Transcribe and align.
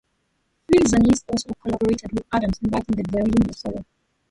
Fleezanis 0.65 1.23
also 1.27 1.53
collaborated 1.61 2.11
with 2.11 2.25
Adams 2.33 2.57
in 2.63 2.71
writing 2.71 2.95
the 2.95 3.11
violin 3.11 3.53
solo. 3.53 3.85